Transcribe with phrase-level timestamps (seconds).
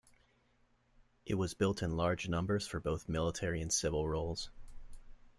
[1.27, 4.49] It was built in large numbers for both military and civil roles.